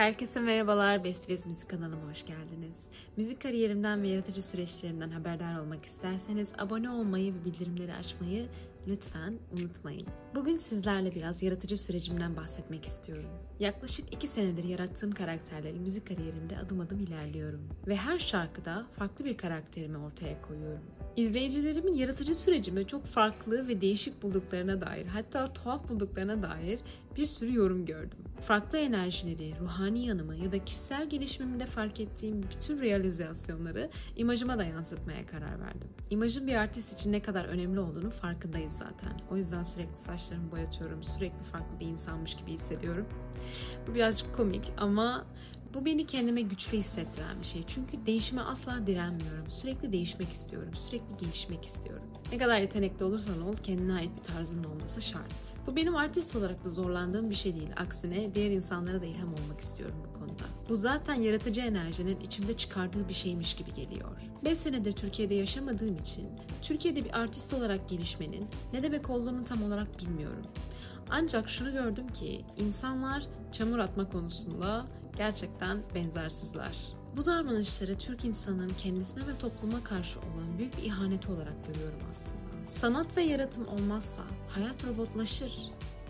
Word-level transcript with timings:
Herkese 0.00 0.40
merhabalar, 0.40 1.04
Best 1.04 1.18
Ways 1.18 1.46
Müzik 1.46 1.70
kanalıma 1.70 2.10
hoş 2.10 2.26
geldiniz. 2.26 2.88
Müzik 3.16 3.42
kariyerimden 3.42 4.02
ve 4.02 4.08
yaratıcı 4.08 4.42
süreçlerimden 4.42 5.10
haberdar 5.10 5.60
olmak 5.60 5.86
isterseniz 5.86 6.52
abone 6.58 6.90
olmayı 6.90 7.34
ve 7.34 7.44
bildirimleri 7.44 7.94
açmayı 7.94 8.48
lütfen 8.86 9.38
unutmayın. 9.52 10.06
Bugün 10.34 10.58
sizlerle 10.58 11.14
biraz 11.14 11.42
yaratıcı 11.42 11.76
sürecimden 11.76 12.36
bahsetmek 12.36 12.84
istiyorum. 12.84 13.30
Yaklaşık 13.60 14.14
iki 14.14 14.28
senedir 14.28 14.64
yarattığım 14.64 15.12
karakterleri 15.12 15.80
müzik 15.80 16.06
kariyerimde 16.08 16.58
adım 16.58 16.80
adım 16.80 17.00
ilerliyorum. 17.00 17.68
Ve 17.86 17.96
her 17.96 18.18
şarkıda 18.18 18.86
farklı 18.98 19.24
bir 19.24 19.36
karakterimi 19.36 19.98
ortaya 19.98 20.42
koyuyorum. 20.42 20.80
İzleyicilerimin 21.16 21.94
yaratıcı 21.94 22.34
sürecimi 22.34 22.86
çok 22.86 23.06
farklı 23.06 23.68
ve 23.68 23.80
değişik 23.80 24.22
bulduklarına 24.22 24.80
dair 24.80 25.06
hatta 25.06 25.52
tuhaf 25.52 25.88
bulduklarına 25.88 26.42
dair 26.42 26.80
bir 27.16 27.26
sürü 27.26 27.54
yorum 27.54 27.86
gördüm. 27.86 28.18
Farklı 28.40 28.78
enerjileri, 28.78 29.54
ruhani 29.60 30.06
yanımı 30.06 30.36
ya 30.36 30.52
da 30.52 30.64
kişisel 30.64 31.10
gelişimimde 31.10 31.66
fark 31.66 32.00
ettiğim 32.00 32.42
bütün 32.42 32.80
realizasyonları 32.80 33.90
imajıma 34.16 34.58
da 34.58 34.64
yansıtmaya 34.64 35.26
karar 35.26 35.60
verdim. 35.60 35.88
İmajın 36.10 36.46
bir 36.46 36.54
artist 36.54 36.92
için 36.92 37.12
ne 37.12 37.22
kadar 37.22 37.44
önemli 37.44 37.80
olduğunu 37.80 38.10
farkındayız 38.10 38.72
zaten. 38.72 39.20
O 39.30 39.36
yüzden 39.36 39.62
sürekli 39.62 39.96
saçlarımı 40.20 40.52
boyatıyorum, 40.52 41.02
sürekli 41.02 41.42
farklı 41.42 41.80
bir 41.80 41.86
insanmış 41.86 42.34
gibi 42.34 42.52
hissediyorum. 42.52 43.06
Bu 43.86 43.94
birazcık 43.94 44.34
komik 44.34 44.72
ama 44.76 45.26
bu 45.74 45.84
beni 45.84 46.06
kendime 46.06 46.42
güçlü 46.42 46.78
hissettiren 46.78 47.40
bir 47.40 47.46
şey. 47.46 47.64
Çünkü 47.66 48.06
değişime 48.06 48.40
asla 48.42 48.86
direnmiyorum. 48.86 49.50
Sürekli 49.50 49.92
değişmek 49.92 50.28
istiyorum. 50.28 50.74
Sürekli 50.74 51.16
gelişmek 51.16 51.64
istiyorum. 51.64 52.02
Ne 52.32 52.38
kadar 52.38 52.60
yetenekli 52.60 53.04
olursan 53.04 53.42
ol 53.42 53.54
kendine 53.62 53.92
ait 53.92 54.10
bir 54.16 54.34
tarzın 54.34 54.64
olması 54.64 55.00
şart. 55.00 55.34
Bu 55.66 55.76
benim 55.76 55.96
artist 55.96 56.36
olarak 56.36 56.64
da 56.64 56.68
zorlandığım 56.68 57.30
bir 57.30 57.34
şey 57.34 57.54
değil. 57.54 57.70
Aksine 57.76 58.34
diğer 58.34 58.50
insanlara 58.50 59.02
da 59.02 59.06
ilham 59.06 59.28
olmak 59.28 59.60
istiyorum 59.60 59.96
bu 60.08 60.12
konuda. 60.12 60.19
Bu 60.68 60.76
zaten 60.76 61.14
yaratıcı 61.14 61.60
enerjinin 61.60 62.16
içimde 62.16 62.56
çıkardığı 62.56 63.08
bir 63.08 63.14
şeymiş 63.14 63.56
gibi 63.56 63.74
geliyor. 63.74 64.22
5 64.44 64.58
senedir 64.58 64.92
Türkiye'de 64.92 65.34
yaşamadığım 65.34 65.96
için 65.96 66.28
Türkiye'de 66.62 67.04
bir 67.04 67.20
artist 67.20 67.54
olarak 67.54 67.88
gelişmenin 67.88 68.46
ne 68.72 68.82
demek 68.82 69.10
olduğunu 69.10 69.44
tam 69.44 69.62
olarak 69.62 69.98
bilmiyorum. 69.98 70.46
Ancak 71.10 71.48
şunu 71.48 71.72
gördüm 71.72 72.08
ki 72.08 72.44
insanlar 72.56 73.26
çamur 73.52 73.78
atma 73.78 74.08
konusunda 74.08 74.86
gerçekten 75.16 75.78
benzersizler. 75.94 77.00
Bu 77.16 77.24
davranışları 77.24 77.98
Türk 77.98 78.24
insanının 78.24 78.72
kendisine 78.78 79.26
ve 79.26 79.38
topluma 79.38 79.84
karşı 79.84 80.18
olan 80.18 80.58
büyük 80.58 80.78
bir 80.78 80.82
ihaneti 80.82 81.32
olarak 81.32 81.66
görüyorum 81.66 82.00
aslında. 82.10 82.68
Sanat 82.68 83.16
ve 83.16 83.22
yaratım 83.22 83.68
olmazsa 83.68 84.22
hayat 84.48 84.84
robotlaşır, 84.86 85.52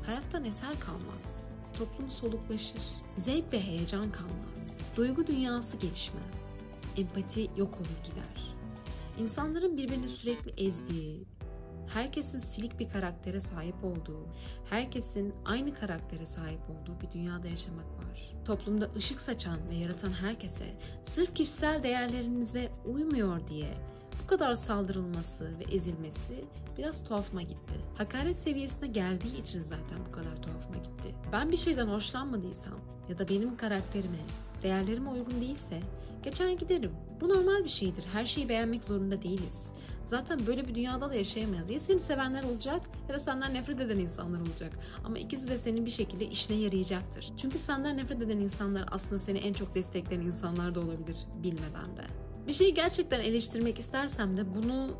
hayattan 0.06 0.44
eser 0.44 0.80
kalmaz, 0.80 1.49
toplum 1.80 2.10
soluklaşır, 2.10 2.80
zevk 3.16 3.52
ve 3.52 3.60
heyecan 3.60 4.12
kalmaz, 4.12 4.78
duygu 4.96 5.26
dünyası 5.26 5.76
gelişmez, 5.76 6.60
empati 6.96 7.50
yok 7.56 7.74
olur 7.74 8.04
gider. 8.04 8.54
İnsanların 9.18 9.76
birbirini 9.76 10.08
sürekli 10.08 10.64
ezdiği, 10.66 11.26
herkesin 11.88 12.38
silik 12.38 12.78
bir 12.80 12.88
karaktere 12.88 13.40
sahip 13.40 13.84
olduğu, 13.84 14.26
herkesin 14.70 15.34
aynı 15.44 15.74
karaktere 15.74 16.26
sahip 16.26 16.60
olduğu 16.70 17.00
bir 17.00 17.10
dünyada 17.10 17.48
yaşamak 17.48 17.86
var. 17.86 18.32
Toplumda 18.44 18.90
ışık 18.96 19.20
saçan 19.20 19.58
ve 19.70 19.74
yaratan 19.74 20.12
herkese 20.12 20.66
sırf 21.02 21.34
kişisel 21.34 21.82
değerlerinize 21.82 22.72
uymuyor 22.86 23.48
diye 23.48 23.74
bu 24.22 24.26
kadar 24.26 24.54
saldırılması 24.54 25.58
ve 25.58 25.74
ezilmesi 25.74 26.44
biraz 26.80 27.04
tuhafıma 27.04 27.42
gitti. 27.42 27.74
Hakaret 27.98 28.38
seviyesine 28.38 28.88
geldiği 28.88 29.40
için 29.40 29.62
zaten 29.62 29.98
bu 30.08 30.12
kadar 30.12 30.42
tuhafıma 30.42 30.76
gitti. 30.76 31.14
Ben 31.32 31.52
bir 31.52 31.56
şeyden 31.56 31.86
hoşlanmadıysam 31.86 32.78
ya 33.08 33.18
da 33.18 33.28
benim 33.28 33.56
karakterime, 33.56 34.18
değerlerime 34.62 35.10
uygun 35.10 35.40
değilse 35.40 35.80
geçer 36.22 36.50
giderim. 36.50 36.92
Bu 37.20 37.28
normal 37.28 37.64
bir 37.64 37.68
şeydir. 37.68 38.04
Her 38.12 38.26
şeyi 38.26 38.48
beğenmek 38.48 38.84
zorunda 38.84 39.22
değiliz. 39.22 39.70
Zaten 40.04 40.46
böyle 40.46 40.68
bir 40.68 40.74
dünyada 40.74 41.10
da 41.10 41.14
yaşayamayız. 41.14 41.70
Ya 41.70 41.80
seni 41.80 42.00
sevenler 42.00 42.42
olacak 42.42 42.80
ya 43.08 43.14
da 43.14 43.18
senden 43.18 43.54
nefret 43.54 43.80
eden 43.80 43.98
insanlar 43.98 44.40
olacak. 44.40 44.72
Ama 45.04 45.18
ikisi 45.18 45.48
de 45.48 45.58
senin 45.58 45.86
bir 45.86 45.90
şekilde 45.90 46.26
işine 46.26 46.56
yarayacaktır. 46.56 47.28
Çünkü 47.36 47.58
senden 47.58 47.96
nefret 47.96 48.22
eden 48.22 48.38
insanlar 48.38 48.84
aslında 48.90 49.18
seni 49.18 49.38
en 49.38 49.52
çok 49.52 49.74
destekleyen 49.74 50.22
insanlar 50.22 50.74
da 50.74 50.80
olabilir 50.80 51.16
bilmeden 51.42 51.96
de. 51.96 52.04
Bir 52.46 52.52
şeyi 52.52 52.74
gerçekten 52.74 53.20
eleştirmek 53.20 53.78
istersem 53.78 54.36
de 54.36 54.54
bunu 54.54 54.90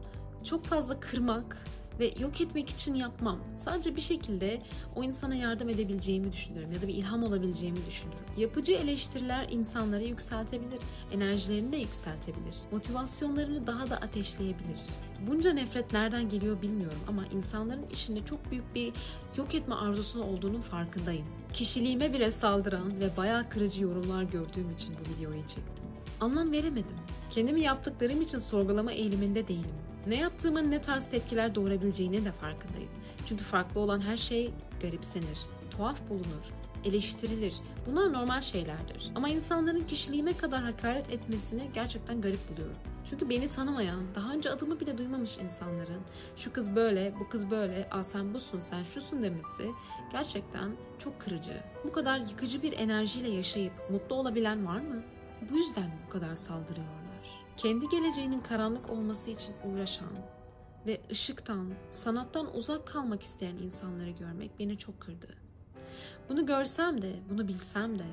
çok 0.45 0.65
fazla 0.65 1.01
kırmak 1.01 1.65
ve 2.01 2.15
yok 2.21 2.41
etmek 2.41 2.71
için 2.71 2.95
yapmam. 2.95 3.41
Sadece 3.57 3.97
bir 3.97 4.01
şekilde 4.01 4.63
o 4.97 5.05
insana 5.05 5.35
yardım 5.35 5.69
edebileceğimi 5.69 6.33
düşünüyorum 6.33 6.73
ya 6.73 6.83
da 6.83 6.89
bir 6.89 6.95
ilham 6.95 7.23
olabileceğimi 7.23 7.87
düşünüyorum. 7.87 8.27
Yapıcı 8.37 8.73
eleştiriler 8.73 9.47
insanları 9.51 10.05
yükseltebilir, 10.05 10.81
enerjilerini 11.13 11.73
de 11.73 11.77
yükseltebilir, 11.77 12.57
motivasyonlarını 12.73 13.67
daha 13.67 13.91
da 13.91 13.97
ateşleyebilir. 13.97 14.81
Bunca 15.27 15.53
nefret 15.53 15.93
nereden 15.93 16.29
geliyor 16.29 16.63
bilmiyorum 16.63 16.99
ama 17.09 17.25
insanların 17.27 17.87
içinde 17.91 18.25
çok 18.25 18.51
büyük 18.51 18.75
bir 18.75 18.93
yok 19.37 19.55
etme 19.55 19.75
arzusunun 19.75 20.25
olduğunun 20.25 20.61
farkındayım. 20.61 21.27
Kişiliğime 21.53 22.13
bile 22.13 22.31
saldıran 22.31 23.01
ve 23.01 23.17
bayağı 23.17 23.49
kırıcı 23.49 23.83
yorumlar 23.83 24.23
gördüğüm 24.23 24.71
için 24.71 24.95
bu 24.95 25.15
videoyu 25.15 25.41
çektim. 25.41 25.85
Anlam 26.21 26.53
veremedim. 26.53 26.97
Kendimi 27.31 27.61
yaptıklarım 27.61 28.23
için 28.23 28.39
sorgulama 28.39 28.93
eğiliminde 28.93 29.49
değilim. 29.49 29.90
Ne 30.07 30.17
yaptığımın 30.17 30.71
ne 30.71 30.81
tarz 30.81 31.09
tepkiler 31.11 31.55
doğurabileceğine 31.55 32.25
de 32.25 32.33
farkındayım. 32.33 32.91
Çünkü 33.27 33.45
farklı 33.45 33.81
olan 33.81 34.01
her 34.01 34.17
şey 34.17 34.51
garipsenir, 34.83 35.39
tuhaf 35.71 36.09
bulunur, 36.09 36.55
eleştirilir. 36.85 37.55
Bunlar 37.87 38.13
normal 38.13 38.41
şeylerdir. 38.41 39.11
Ama 39.15 39.29
insanların 39.29 39.85
kişiliğime 39.85 40.33
kadar 40.37 40.63
hakaret 40.63 41.11
etmesini 41.11 41.71
gerçekten 41.75 42.21
garip 42.21 42.51
buluyorum. 42.51 42.77
Çünkü 43.11 43.29
beni 43.29 43.49
tanımayan, 43.49 44.15
daha 44.15 44.33
önce 44.33 44.51
adımı 44.51 44.81
bile 44.81 44.99
duymamış 44.99 45.39
insanların 45.39 46.01
şu 46.37 46.53
kız 46.53 46.77
böyle, 46.77 47.15
bu 47.21 47.29
kız 47.29 47.51
böyle, 47.51 47.89
aa 47.91 48.05
sen 48.05 48.35
busun, 48.35 48.61
sen 48.61 48.83
şusun 48.83 49.23
demesi 49.23 49.71
gerçekten 50.13 50.71
çok 50.99 51.21
kırıcı. 51.21 51.61
Bu 51.85 51.93
kadar 51.93 52.19
yıkıcı 52.19 52.63
bir 52.63 52.73
enerjiyle 52.73 53.29
yaşayıp 53.29 53.73
mutlu 53.91 54.17
olabilen 54.17 54.67
var 54.67 54.81
mı? 54.81 55.03
Bu 55.51 55.57
yüzden 55.57 55.91
bu 56.07 56.11
kadar 56.11 56.35
saldırıyorlar? 56.35 57.00
Kendi 57.63 57.89
geleceğinin 57.89 58.41
karanlık 58.41 58.91
olması 58.91 59.31
için 59.31 59.55
uğraşan 59.65 60.09
ve 60.87 61.01
ışıktan, 61.11 61.73
sanattan 61.91 62.57
uzak 62.57 62.87
kalmak 62.87 63.23
isteyen 63.23 63.57
insanları 63.57 64.11
görmek 64.11 64.59
beni 64.59 64.79
çok 64.79 65.01
kırdı. 65.01 65.27
Bunu 66.29 66.47
görsem 66.47 67.03
de, 67.03 67.13
bunu 67.31 67.49
bilsem 67.49 67.99
de 67.99 68.05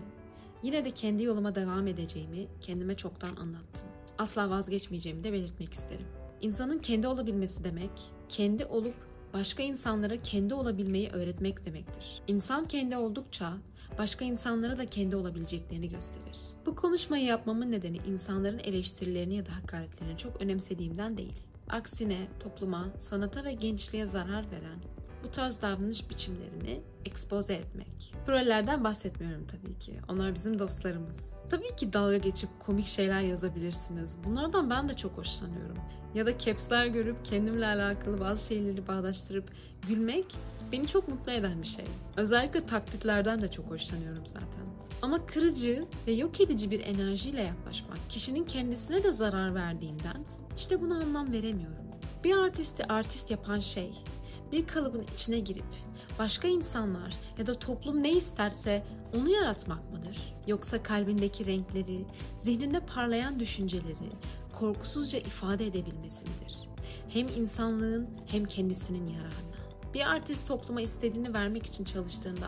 yine 0.63 0.85
de 0.85 0.91
kendi 0.91 1.23
yoluma 1.23 1.55
devam 1.55 1.87
edeceğimi 1.87 2.47
kendime 2.61 2.95
çoktan 2.95 3.35
anlattım. 3.35 3.87
Asla 4.17 4.49
vazgeçmeyeceğimi 4.49 5.23
de 5.23 5.33
belirtmek 5.33 5.73
isterim. 5.73 6.07
İnsanın 6.41 6.79
kendi 6.79 7.07
olabilmesi 7.07 7.63
demek, 7.63 8.11
kendi 8.29 8.65
olup 8.65 8.95
başka 9.37 9.63
insanlara 9.63 10.17
kendi 10.17 10.53
olabilmeyi 10.53 11.09
öğretmek 11.09 11.65
demektir. 11.65 12.21
İnsan 12.27 12.65
kendi 12.65 12.97
oldukça 12.97 13.53
başka 13.97 14.25
insanlara 14.25 14.77
da 14.77 14.85
kendi 14.85 15.15
olabileceklerini 15.15 15.89
gösterir. 15.89 16.37
Bu 16.65 16.75
konuşmayı 16.75 17.25
yapmamın 17.25 17.71
nedeni 17.71 17.97
insanların 17.97 18.59
eleştirilerini 18.59 19.35
ya 19.35 19.45
da 19.45 19.55
hakaretlerini 19.55 20.17
çok 20.17 20.41
önemsediğimden 20.41 21.17
değil. 21.17 21.43
Aksine 21.69 22.27
topluma, 22.39 22.87
sanata 22.97 23.43
ve 23.43 23.53
gençliğe 23.53 24.05
zarar 24.05 24.51
veren 24.51 24.79
bu 25.23 25.31
tarz 25.31 25.61
davranış 25.61 26.09
biçimlerini 26.09 26.81
ekspoze 27.05 27.53
etmek. 27.53 28.13
Trollerden 28.25 28.83
bahsetmiyorum 28.83 29.47
tabii 29.47 29.79
ki. 29.79 29.93
Onlar 30.09 30.35
bizim 30.35 30.59
dostlarımız. 30.59 31.36
Tabii 31.49 31.75
ki 31.75 31.93
dalga 31.93 32.17
geçip 32.17 32.49
komik 32.59 32.87
şeyler 32.87 33.21
yazabilirsiniz. 33.21 34.17
Bunlardan 34.25 34.69
ben 34.69 34.89
de 34.89 34.93
çok 34.93 35.17
hoşlanıyorum. 35.17 35.77
Ya 36.15 36.25
da 36.25 36.37
capsler 36.37 36.85
görüp 36.85 37.25
kendimle 37.25 37.65
alakalı 37.65 38.19
bazı 38.19 38.47
şeyleri 38.47 38.87
bağdaştırıp 38.87 39.51
gülmek 39.87 40.35
beni 40.71 40.87
çok 40.87 41.07
mutlu 41.07 41.31
eden 41.31 41.61
bir 41.61 41.67
şey. 41.67 41.85
Özellikle 42.17 42.65
taklitlerden 42.65 43.41
de 43.41 43.51
çok 43.51 43.65
hoşlanıyorum 43.65 44.25
zaten. 44.25 44.67
Ama 45.01 45.25
kırıcı 45.25 45.85
ve 46.07 46.11
yok 46.11 46.41
edici 46.41 46.71
bir 46.71 46.79
enerjiyle 46.79 47.41
yaklaşmak 47.41 48.09
kişinin 48.09 48.43
kendisine 48.43 49.03
de 49.03 49.11
zarar 49.11 49.55
verdiğinden 49.55 50.25
işte 50.57 50.81
buna 50.81 50.95
anlam 50.97 51.31
veremiyorum. 51.31 51.85
Bir 52.23 52.37
artisti 52.37 52.85
artist 52.85 53.31
yapan 53.31 53.59
şey 53.59 53.91
bir 54.51 54.67
kalıbın 54.67 55.05
içine 55.13 55.39
girip 55.39 55.65
başka 56.19 56.47
insanlar 56.47 57.13
ya 57.37 57.47
da 57.47 57.53
toplum 57.53 58.03
ne 58.03 58.11
isterse 58.11 58.83
onu 59.15 59.29
yaratmak 59.29 59.93
mıdır? 59.93 60.17
Yoksa 60.47 60.83
kalbindeki 60.83 61.45
renkleri, 61.45 62.05
zihninde 62.41 62.79
parlayan 62.79 63.39
düşünceleri 63.39 64.11
korkusuzca 64.59 65.19
ifade 65.19 65.65
edebilmesi 65.65 66.25
midir? 66.25 66.69
Hem 67.09 67.27
insanlığın 67.27 68.07
hem 68.27 68.45
kendisinin 68.45 69.05
yararına. 69.05 69.57
Bir 69.93 70.11
artist 70.11 70.47
topluma 70.47 70.81
istediğini 70.81 71.33
vermek 71.33 71.65
için 71.65 71.83
çalıştığında 71.83 72.47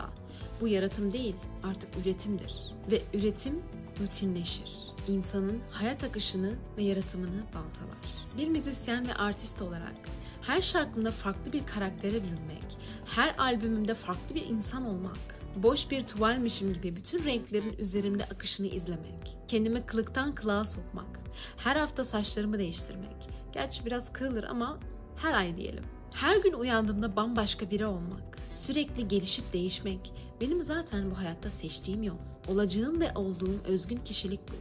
bu 0.60 0.68
yaratım 0.68 1.12
değil 1.12 1.36
artık 1.62 1.88
üretimdir. 1.96 2.54
Ve 2.90 3.02
üretim 3.14 3.62
rutinleşir. 4.00 4.72
İnsanın 5.08 5.60
hayat 5.70 6.04
akışını 6.04 6.54
ve 6.78 6.82
yaratımını 6.82 7.42
baltalar. 7.54 7.98
Bir 8.36 8.48
müzisyen 8.48 9.08
ve 9.08 9.14
artist 9.14 9.62
olarak 9.62 9.94
her 10.42 10.62
şarkımda 10.62 11.10
farklı 11.10 11.52
bir 11.52 11.66
karaktere 11.66 12.22
bürünmek, 12.22 12.78
her 13.04 13.34
albümümde 13.38 13.94
farklı 13.94 14.34
bir 14.34 14.46
insan 14.46 14.86
olmak 14.86 15.29
Boş 15.56 15.90
bir 15.90 16.02
tuvalmişim 16.02 16.72
gibi 16.72 16.96
bütün 16.96 17.24
renklerin 17.24 17.74
üzerimde 17.78 18.24
akışını 18.24 18.66
izlemek. 18.66 19.36
Kendimi 19.48 19.86
kılıktan 19.86 20.32
kılığa 20.32 20.64
sokmak. 20.64 21.20
Her 21.56 21.76
hafta 21.76 22.04
saçlarımı 22.04 22.58
değiştirmek. 22.58 23.28
Gerçi 23.52 23.86
biraz 23.86 24.12
kırılır 24.12 24.44
ama 24.44 24.78
her 25.16 25.34
ay 25.34 25.56
diyelim. 25.56 25.84
Her 26.12 26.36
gün 26.36 26.52
uyandığımda 26.52 27.16
bambaşka 27.16 27.70
biri 27.70 27.86
olmak. 27.86 28.38
Sürekli 28.48 29.08
gelişip 29.08 29.52
değişmek. 29.52 30.12
Benim 30.40 30.60
zaten 30.60 31.10
bu 31.10 31.18
hayatta 31.18 31.50
seçtiğim 31.50 32.02
yol. 32.02 32.16
Olacağım 32.48 33.00
ve 33.00 33.12
olduğum 33.14 33.60
özgün 33.64 34.00
kişilik 34.04 34.40
bu. 34.48 34.54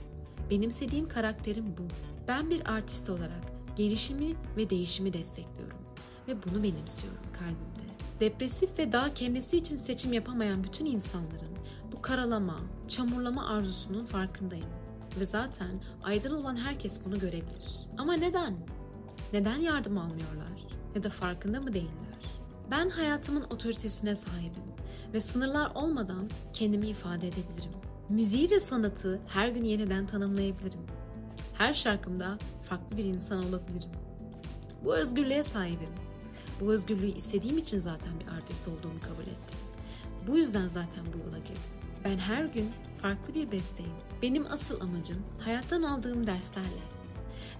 Benimsediğim 0.49 1.07
karakterim 1.07 1.77
bu. 1.77 1.83
Ben 2.27 2.49
bir 2.49 2.71
artist 2.73 3.09
olarak 3.09 3.43
gelişimi 3.75 4.35
ve 4.57 4.69
değişimi 4.69 5.13
destekliyorum. 5.13 5.77
Ve 6.27 6.43
bunu 6.43 6.63
benimsiyorum 6.63 7.23
kalbimde. 7.33 7.88
Depresif 8.19 8.79
ve 8.79 8.91
daha 8.91 9.13
kendisi 9.13 9.57
için 9.57 9.75
seçim 9.75 10.13
yapamayan 10.13 10.63
bütün 10.63 10.85
insanların 10.85 11.57
bu 11.91 12.01
karalama, 12.01 12.59
çamurlama 12.87 13.47
arzusunun 13.47 14.05
farkındayım. 14.05 14.69
Ve 15.19 15.25
zaten 15.25 15.81
aydın 16.03 16.31
olan 16.31 16.55
herkes 16.55 17.05
bunu 17.05 17.19
görebilir. 17.19 17.87
Ama 17.97 18.13
neden? 18.13 18.55
Neden 19.33 19.55
yardım 19.55 19.97
almıyorlar? 19.97 20.67
Ya 20.95 21.03
da 21.03 21.09
farkında 21.09 21.61
mı 21.61 21.73
değiller? 21.73 22.19
Ben 22.71 22.89
hayatımın 22.89 23.43
otoritesine 23.43 24.15
sahibim 24.15 24.63
ve 25.13 25.21
sınırlar 25.21 25.71
olmadan 25.75 26.29
kendimi 26.53 26.87
ifade 26.87 27.27
edebilirim. 27.27 27.71
Müziği 28.09 28.51
ve 28.51 28.59
sanatı 28.59 29.19
her 29.27 29.49
gün 29.49 29.63
yeniden 29.63 30.07
tanımlayabilirim. 30.07 30.85
Her 31.53 31.73
şarkımda 31.73 32.37
farklı 32.63 32.97
bir 32.97 33.05
insan 33.05 33.43
olabilirim. 33.43 33.91
Bu 34.83 34.95
özgürlüğe 34.95 35.43
sahibim. 35.43 36.08
Bu 36.59 36.73
özgürlüğü 36.73 37.11
istediğim 37.11 37.57
için 37.57 37.79
zaten 37.79 38.19
bir 38.19 38.27
artist 38.27 38.67
olduğumu 38.67 39.01
kabul 39.01 39.23
ettim. 39.23 39.59
Bu 40.27 40.37
yüzden 40.37 40.67
zaten 40.67 41.05
bu 41.13 41.17
yola 41.17 41.37
girdim. 41.37 41.61
Ben 42.05 42.17
her 42.17 42.45
gün 42.45 42.71
farklı 43.01 43.35
bir 43.35 43.51
besteyim. 43.51 43.91
Benim 44.21 44.45
asıl 44.51 44.81
amacım 44.81 45.23
hayattan 45.39 45.83
aldığım 45.83 46.27
derslerle. 46.27 46.83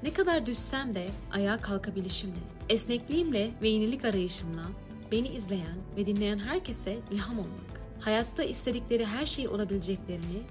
Ne 0.04 0.14
kadar 0.14 0.46
düşsem 0.46 0.96
de 0.96 1.10
ayağa 1.32 1.58
kalkabilişimle, 1.58 2.40
esnekliğimle 2.70 3.52
ve 3.62 3.70
yenilik 3.70 4.06
arayışımla 4.06 4.64
beni 5.12 5.28
izleyen 5.28 5.78
ve 5.98 6.06
dinleyen 6.06 6.38
herkese 6.38 7.00
ilham 7.12 7.40
olmak. 7.40 7.82
Hayatta 8.00 8.44
istedikleri 8.44 9.06
her 9.06 9.26
şey 9.26 9.48
olabileceklerini 9.48 10.42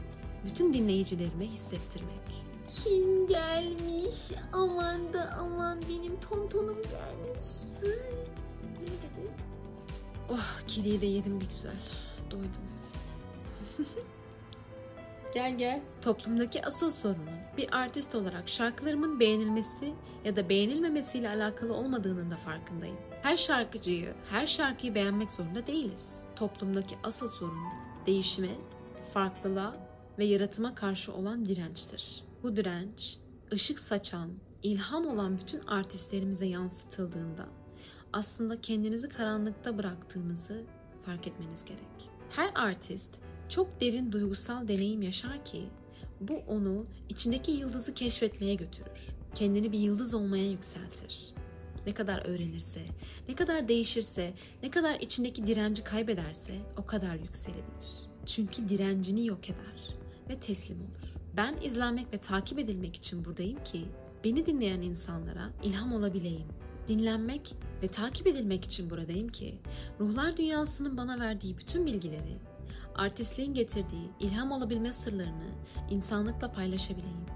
bütün 0.45 0.73
dinleyicilerime 0.73 1.47
hissettirmek. 1.47 2.49
Kim 2.69 3.27
gelmiş? 3.27 4.33
Aman 4.53 5.13
da 5.13 5.31
aman 5.41 5.81
benim 5.89 6.21
tontonum 6.21 6.83
gelmiş. 6.83 7.47
Oh 10.31 10.61
kediyi 10.69 11.01
de 11.01 11.07
yedim 11.07 11.41
bir 11.41 11.49
güzel. 11.49 11.77
Doydum. 12.31 12.51
gel 15.35 15.59
gel. 15.59 15.81
Toplumdaki 16.03 16.65
asıl 16.67 16.91
sorunun 16.91 17.39
bir 17.57 17.79
artist 17.79 18.15
olarak 18.15 18.49
şarkılarımın 18.49 19.21
beğenilmesi 19.21 19.95
ya 20.25 20.37
da 20.37 20.49
beğenilmemesiyle 20.49 21.29
alakalı 21.29 21.75
olmadığının 21.75 22.31
da 22.31 22.37
farkındayım. 22.37 22.97
Her 23.23 23.37
şarkıcıyı, 23.37 24.15
her 24.31 24.47
şarkıyı 24.47 24.95
beğenmek 24.95 25.31
zorunda 25.31 25.67
değiliz. 25.67 26.25
Toplumdaki 26.37 26.97
asıl 27.03 27.29
sorun 27.29 27.59
değişime, 28.07 28.55
farklılığa 29.15 29.77
ve 30.19 30.25
yaratıma 30.25 30.75
karşı 30.75 31.13
olan 31.13 31.45
dirençtir. 31.47 32.25
Bu 32.43 32.57
direnç, 32.57 33.19
ışık 33.53 33.79
saçan, 33.79 34.31
ilham 34.63 35.07
olan 35.07 35.39
bütün 35.39 35.61
artistlerimize 35.67 36.47
yansıtıldığında 36.47 37.49
aslında 38.13 38.61
kendinizi 38.61 39.09
karanlıkta 39.09 39.79
bıraktığınızı 39.79 40.65
fark 41.03 41.27
etmeniz 41.27 41.65
gerek. 41.65 42.11
Her 42.31 42.51
artist 42.55 43.11
çok 43.49 43.81
derin 43.81 44.13
duygusal 44.13 44.69
deneyim 44.69 45.03
yaşar 45.03 45.45
ki 45.45 45.69
bu 46.21 46.37
onu 46.37 46.87
içindeki 47.09 47.51
yıldızı 47.53 47.95
keşfetmeye 47.95 48.55
götürür. 48.55 49.09
Kendini 49.35 49.73
bir 49.73 49.79
yıldız 49.79 50.15
olmaya 50.15 50.51
yükseltir. 50.51 51.35
Ne 51.87 51.95
kadar 51.95 52.27
öğrenirse, 52.27 52.81
ne 53.29 53.35
kadar 53.35 53.69
değişirse, 53.69 54.35
ne 54.63 54.71
kadar 54.71 55.01
içindeki 55.01 55.47
direnci 55.47 55.85
kaybederse 55.85 56.59
o 56.77 56.87
kadar 56.87 57.15
yükselebilir. 57.15 58.09
Çünkü 58.27 58.69
direncini 58.69 59.27
yok 59.27 59.51
eder 59.51 59.97
ve 60.29 60.41
teslim 60.41 60.79
olur. 60.81 61.15
Ben 61.37 61.57
izlenmek 61.63 62.13
ve 62.13 62.19
takip 62.19 62.59
edilmek 62.59 62.97
için 62.97 63.25
buradayım 63.25 63.65
ki 63.65 63.85
beni 64.25 64.47
dinleyen 64.47 64.81
insanlara 64.81 65.51
ilham 65.63 65.93
olabileyim. 65.93 66.49
Dinlenmek 66.89 67.55
ve 67.83 67.89
takip 67.89 68.27
edilmek 68.27 68.65
için 68.65 68.91
buradayım 68.91 69.29
ki 69.29 69.59
ruhlar 70.01 70.37
dünyasının 70.37 70.97
bana 70.97 71.21
verdiği 71.21 71.59
bütün 71.59 71.87
bilgileri, 71.87 72.39
artistliğin 72.95 73.55
getirdiği 73.55 74.11
ilham 74.21 74.53
olabilme 74.53 74.93
sırlarını 74.93 75.49
insanlıkla 75.91 76.53
paylaşabileyim 76.53 77.27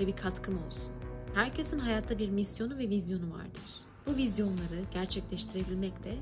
ve 0.00 0.06
bir 0.06 0.16
katkım 0.16 0.66
olsun. 0.66 0.94
Herkesin 1.34 1.78
hayatta 1.78 2.18
bir 2.18 2.30
misyonu 2.30 2.78
ve 2.78 2.88
vizyonu 2.88 3.30
vardır. 3.30 3.62
Bu 4.06 4.16
vizyonları 4.16 4.82
gerçekleştirebilmek 4.94 6.04
de 6.04 6.12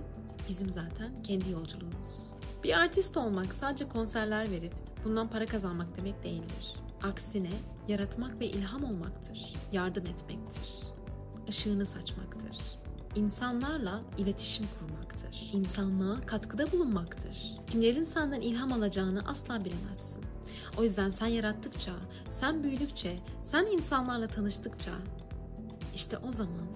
bizim 0.49 0.71
zaten 0.71 1.23
kendi 1.23 1.51
yolculuğumuz. 1.51 2.33
Bir 2.65 2.79
artist 2.79 3.17
olmak 3.17 3.55
sadece 3.55 3.89
konserler 3.89 4.51
verip 4.51 4.75
bundan 5.05 5.31
para 5.31 5.47
kazanmak 5.47 5.99
demek 5.99 6.25
değildir. 6.25 6.75
Aksine 7.03 7.53
yaratmak 7.89 8.41
ve 8.41 8.47
ilham 8.47 8.85
olmaktır, 8.85 9.53
yardım 9.73 10.07
etmektir, 10.07 10.98
ışığını 11.49 11.87
saçmaktır. 11.87 12.57
İnsanlarla 13.15 14.03
iletişim 14.19 14.67
kurmaktır. 14.79 15.51
İnsanlığa 15.53 16.21
katkıda 16.21 16.73
bulunmaktır. 16.73 17.39
Kimlerin 17.71 18.05
senden 18.05 18.41
ilham 18.41 18.73
alacağını 18.73 19.23
asla 19.29 19.65
bilemezsin. 19.65 20.25
O 20.79 20.83
yüzden 20.83 21.11
sen 21.11 21.27
yarattıkça, 21.27 21.93
sen 22.31 22.63
büyüdükçe, 22.63 23.19
sen 23.43 23.67
insanlarla 23.67 24.29
tanıştıkça 24.29 24.93
işte 25.95 26.19
o 26.19 26.31
zaman 26.31 26.69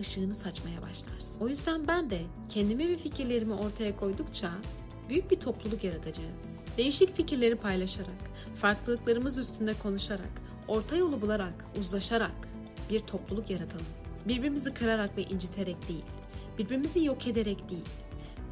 ışığını 0.00 0.34
saçmaya 0.34 0.82
başlarsın. 0.82 1.40
O 1.40 1.48
yüzden 1.48 1.88
ben 1.88 2.10
de 2.10 2.22
kendimi 2.48 2.88
ve 2.88 2.96
fikirlerimi 2.96 3.54
ortaya 3.54 3.96
koydukça 3.96 4.50
büyük 5.08 5.30
bir 5.30 5.40
topluluk 5.40 5.84
yaratacağız. 5.84 6.60
Değişik 6.76 7.16
fikirleri 7.16 7.56
paylaşarak, 7.56 8.30
farklılıklarımız 8.56 9.38
üstünde 9.38 9.72
konuşarak, 9.82 10.42
orta 10.68 10.96
yolu 10.96 11.22
bularak, 11.22 11.64
uzlaşarak 11.80 12.48
bir 12.90 13.00
topluluk 13.00 13.50
yaratalım. 13.50 13.86
Birbirimizi 14.28 14.74
kırarak 14.74 15.16
ve 15.16 15.22
inciterek 15.22 15.88
değil, 15.88 16.04
birbirimizi 16.58 17.04
yok 17.04 17.26
ederek 17.26 17.70
değil, 17.70 17.88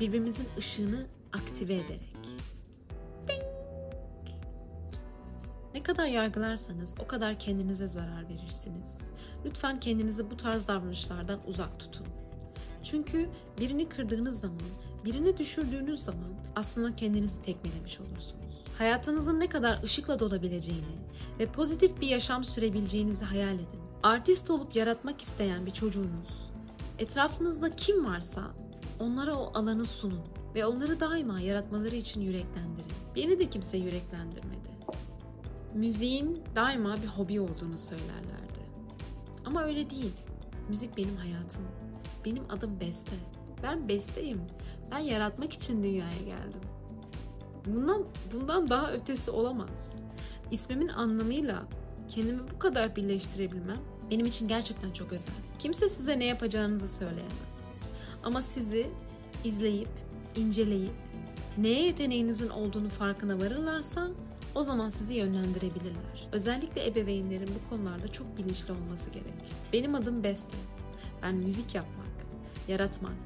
birbirimizin 0.00 0.48
ışığını 0.58 1.06
aktive 1.32 1.74
ederek. 1.74 2.16
Bing! 3.28 3.42
Ne 5.74 5.82
kadar 5.82 6.06
yargılarsanız 6.06 6.94
o 7.04 7.06
kadar 7.06 7.38
kendinize 7.38 7.88
zarar 7.88 8.28
verirsiniz. 8.28 8.96
Lütfen 9.44 9.80
kendinizi 9.80 10.30
bu 10.30 10.36
tarz 10.36 10.68
davranışlardan 10.68 11.40
uzak 11.46 11.80
tutun. 11.80 12.06
Çünkü 12.82 13.28
birini 13.60 13.88
kırdığınız 13.88 14.40
zaman, 14.40 14.58
birini 15.04 15.38
düşürdüğünüz 15.38 16.00
zaman 16.00 16.34
aslında 16.56 16.96
kendinizi 16.96 17.42
tekmelemiş 17.42 18.00
olursunuz. 18.00 18.64
Hayatınızın 18.78 19.40
ne 19.40 19.48
kadar 19.48 19.82
ışıkla 19.82 20.18
dolabileceğini 20.18 20.98
ve 21.38 21.46
pozitif 21.46 22.00
bir 22.00 22.08
yaşam 22.08 22.44
sürebileceğinizi 22.44 23.24
hayal 23.24 23.54
edin. 23.54 23.87
Artist 24.02 24.50
olup 24.50 24.76
yaratmak 24.76 25.22
isteyen 25.22 25.66
bir 25.66 25.70
çocuğunuz, 25.70 26.50
etrafınızda 26.98 27.70
kim 27.70 28.04
varsa 28.04 28.42
onlara 29.00 29.36
o 29.36 29.50
alanı 29.54 29.84
sunun 29.84 30.24
ve 30.54 30.66
onları 30.66 31.00
daima 31.00 31.40
yaratmaları 31.40 31.94
için 31.94 32.20
yüreklendirin. 32.20 32.92
Beni 33.16 33.38
de 33.38 33.50
kimse 33.50 33.78
yüreklendirmedi. 33.78 34.68
Müziğin 35.74 36.42
daima 36.54 36.96
bir 36.96 37.06
hobi 37.06 37.40
olduğunu 37.40 37.78
söylerlerdi. 37.78 38.60
Ama 39.44 39.62
öyle 39.62 39.90
değil. 39.90 40.14
Müzik 40.68 40.96
benim 40.96 41.16
hayatım. 41.16 41.62
Benim 42.24 42.50
adım 42.50 42.80
Beste. 42.80 43.16
Ben 43.62 43.88
besteyim. 43.88 44.40
Ben 44.90 44.98
yaratmak 44.98 45.52
için 45.52 45.82
dünyaya 45.82 46.22
geldim. 46.26 46.60
Bundan 47.66 48.04
bundan 48.32 48.68
daha 48.70 48.92
ötesi 48.92 49.30
olamaz. 49.30 49.90
İsmimin 50.50 50.88
anlamıyla 50.88 51.64
kendimi 52.08 52.40
bu 52.54 52.58
kadar 52.58 52.96
birleştirebilmem 52.96 53.78
benim 54.10 54.26
için 54.26 54.48
gerçekten 54.48 54.90
çok 54.90 55.12
özel. 55.12 55.34
Kimse 55.58 55.88
size 55.88 56.18
ne 56.18 56.24
yapacağınızı 56.24 56.88
söyleyemez. 56.88 57.58
Ama 58.24 58.42
sizi 58.42 58.86
izleyip, 59.44 59.88
inceleyip, 60.36 60.92
neye 61.58 61.84
yeteneğinizin 61.84 62.48
olduğunu 62.48 62.88
farkına 62.88 63.40
varırlarsa 63.40 64.08
o 64.54 64.62
zaman 64.62 64.90
sizi 64.90 65.14
yönlendirebilirler. 65.14 66.28
Özellikle 66.32 66.86
ebeveynlerin 66.86 67.48
bu 67.48 67.70
konularda 67.70 68.12
çok 68.12 68.38
bilinçli 68.38 68.72
olması 68.72 69.10
gerek. 69.10 69.34
Benim 69.72 69.94
adım 69.94 70.24
Beste. 70.24 70.56
Ben 71.22 71.34
müzik 71.34 71.74
yapmak, 71.74 72.08
yaratmak, 72.68 73.16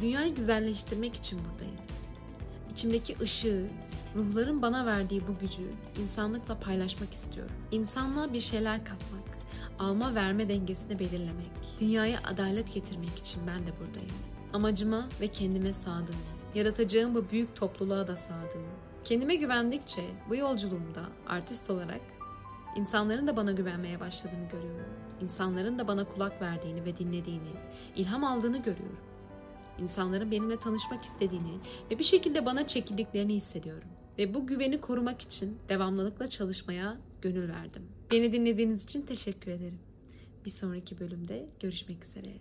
dünyayı 0.00 0.34
güzelleştirmek 0.34 1.14
için 1.14 1.38
buradayım. 1.38 1.80
İçimdeki 2.72 3.16
ışığı, 3.20 3.66
ruhların 4.16 4.62
bana 4.62 4.86
verdiği 4.86 5.22
bu 5.28 5.38
gücü 5.38 5.70
insanlıkla 6.02 6.60
paylaşmak 6.60 7.12
istiyorum. 7.12 7.56
İnsanlığa 7.70 8.32
bir 8.32 8.40
şeyler 8.40 8.84
katmak, 8.84 9.38
alma 9.78 10.14
verme 10.14 10.48
dengesini 10.48 10.98
belirlemek, 10.98 11.50
dünyaya 11.80 12.20
adalet 12.24 12.74
getirmek 12.74 13.18
için 13.18 13.42
ben 13.46 13.66
de 13.66 13.70
buradayım. 13.80 14.16
Amacıma 14.52 15.08
ve 15.20 15.28
kendime 15.28 15.74
sadığım, 15.74 16.16
yaratacağım 16.54 17.14
bu 17.14 17.30
büyük 17.30 17.56
topluluğa 17.56 18.08
da 18.08 18.16
sadığım. 18.16 18.66
Kendime 19.04 19.34
güvendikçe 19.34 20.02
bu 20.28 20.36
yolculuğumda 20.36 21.02
artist 21.28 21.70
olarak 21.70 22.00
insanların 22.76 23.26
da 23.26 23.36
bana 23.36 23.52
güvenmeye 23.52 24.00
başladığını 24.00 24.48
görüyorum. 24.48 24.92
İnsanların 25.20 25.78
da 25.78 25.88
bana 25.88 26.04
kulak 26.04 26.42
verdiğini 26.42 26.84
ve 26.84 26.96
dinlediğini, 26.96 27.52
ilham 27.96 28.24
aldığını 28.24 28.58
görüyorum. 28.58 28.98
İnsanların 29.78 30.30
benimle 30.30 30.56
tanışmak 30.56 31.04
istediğini 31.04 31.58
ve 31.90 31.98
bir 31.98 32.04
şekilde 32.04 32.46
bana 32.46 32.66
çekildiklerini 32.66 33.34
hissediyorum. 33.34 33.88
Ve 34.18 34.34
bu 34.34 34.46
güveni 34.46 34.80
korumak 34.80 35.22
için 35.22 35.58
devamlılıkla 35.68 36.28
çalışmaya 36.28 36.96
gönül 37.22 37.48
verdim. 37.48 37.82
Beni 38.12 38.32
dinlediğiniz 38.32 38.84
için 38.84 39.02
teşekkür 39.02 39.50
ederim. 39.50 39.78
Bir 40.44 40.50
sonraki 40.50 41.00
bölümde 41.00 41.46
görüşmek 41.60 42.04
üzere. 42.04 42.34